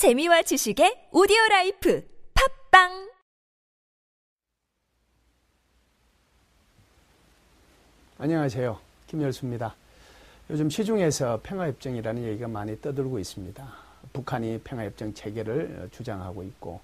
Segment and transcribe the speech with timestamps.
[0.00, 2.02] 재미와 지식의 오디오 life
[2.70, 3.10] 팟빵
[8.16, 8.78] 안녕하세요.
[9.08, 9.74] 김열수입니다.
[10.48, 13.68] 요즘 시중에서 평화협정이라는 얘기가 많이 떠들고 있습니다.
[14.14, 16.80] 북한이 평화협정 체계를 주장하고 있고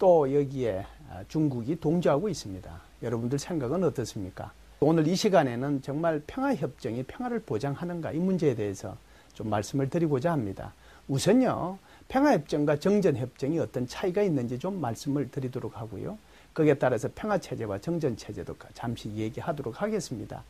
[0.00, 0.84] 또 여기에
[1.28, 2.80] 중국이 동조하고 있습니다.
[3.04, 4.50] 여러분들 생각은 어떻습니까?
[4.80, 8.96] 오늘 이 시간에는 정말 평화협정이 평화를 보장하는가 이 문제에 대해서
[9.32, 10.74] 좀 말씀을 드리고자 합니다.
[11.06, 11.78] 우선요,
[12.08, 16.18] 평화협정과 정전협정이 어떤 차이가 있는지 좀 말씀을 드리도록 하고요.
[16.54, 20.42] 거기에 따라서 평화체제와 정전체제도 잠시 얘기하도록 하겠습니다.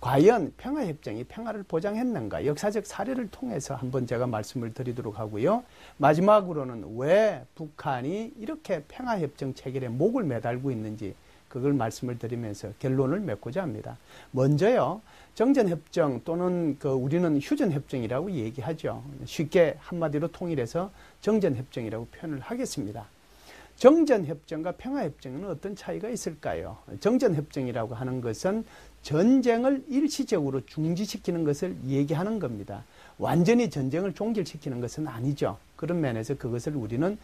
[0.00, 2.44] 과연 평화협정이 평화를 보장했는가?
[2.44, 5.64] 역사적 사례를 통해서 한번 제가 말씀을 드리도록 하고요.
[5.96, 11.14] 마지막으로는 왜 북한이 이렇게 평화협정 체결에 목을 매달고 있는지
[11.48, 13.96] 그걸 말씀을 드리면서 결론을 맺고자 합니다.
[14.30, 15.00] 먼저요,
[15.34, 19.02] 정전협정 또는 그 우리는 휴전협정이라고 얘기하죠.
[19.24, 23.06] 쉽게 한마디로 통일해서 정전협정이라고 표현을 하겠습니다.
[23.76, 26.78] 정전협정과 평화협정은 어떤 차이가 있을까요?
[26.98, 28.64] 정전협정이라고 하는 것은
[29.02, 32.84] 전쟁을 일시적으로 중지시키는 것을 얘기하는 겁니다.
[33.18, 35.58] 완전히 전쟁을 종결시키는 것은 아니죠.
[35.76, 37.16] 그런 면에서 그것을 우리는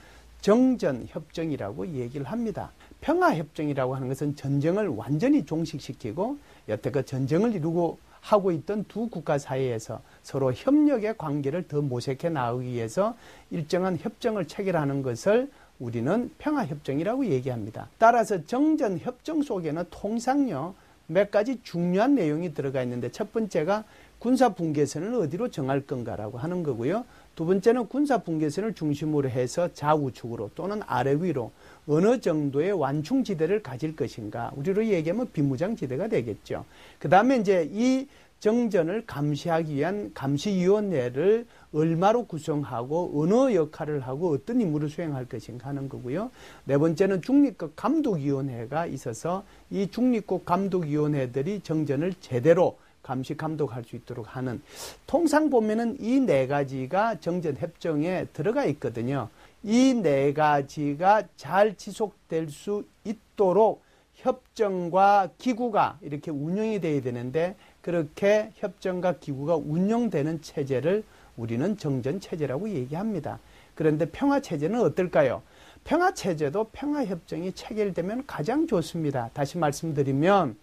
[0.45, 2.71] 정전협정이라고 얘기를 합니다.
[3.01, 6.37] 평화협정이라고 하는 것은 전쟁을 완전히 종식시키고
[6.69, 13.17] 여태껏 전쟁을 이루고 하고 있던 두 국가 사이에서 서로 협력의 관계를 더 모색해 나가기 위해서
[13.51, 17.89] 일정한 협정을 체결하는 것을 우리는 평화협정이라고 얘기합니다.
[17.97, 20.75] 따라서 정전협정 속에는 통상요
[21.07, 23.85] 몇 가지 중요한 내용이 들어가 있는데 첫 번째가
[24.25, 27.05] 군사 분계선을 어디로 정할 건가라고 하는 거고요.
[27.35, 31.53] 두 번째는 군사 분계선을 중심으로 해서 좌우측으로 또는 아래 위로
[31.87, 34.51] 어느 정도의 완충지대를 가질 것인가.
[34.57, 36.65] 우리로 얘기하면 비무장지대가 되겠죠.
[36.99, 38.09] 그 다음에 이제 이
[38.41, 46.31] 정전을 감시하기 위한 감시위원회를 얼마로 구성하고 어느 역할을 하고 어떤 임무를 수행할 것인가 하는 거고요.
[46.65, 54.61] 네 번째는 중립국 감독위원회가 있어서 이 중립국 감독위원회들이 정전을 제대로 감시 감독할 수 있도록 하는
[55.07, 59.29] 통상 보면은 이 네 가지가 정전 협정에 들어가 있거든요.
[59.63, 63.83] 이 네 가지가 잘 지속될 수 있도록
[64.15, 71.05] 협정과 기구가 이렇게 운영이 돼야 되는데 그렇게 협정과 기구가 운영되는 체제를
[71.37, 73.39] 우리는 정전 체제라고 얘기합니다.
[73.75, 75.43] 그런데 평화 체제는 어떨까요?
[75.83, 79.29] 평화 체제도 평화 협정이 체결되면 가장 좋습니다.
[79.35, 80.57] 다시 말씀드리면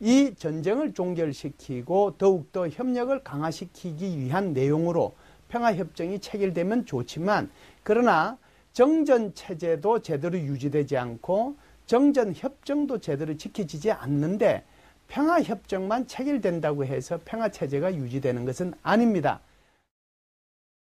[0.00, 5.14] 이 전쟁을 종결시키고 더욱더 협력을 강화시키기 위한 내용으로
[5.48, 7.50] 평화협정이 체결되면 좋지만
[7.82, 8.38] 그러나
[8.72, 11.56] 정전체제도 제대로 유지되지 않고
[11.86, 14.64] 정전협정도 제대로 지켜지지 않는데
[15.08, 19.40] 평화협정만 체결된다고 해서 평화체제가 유지되는 것은 아닙니다.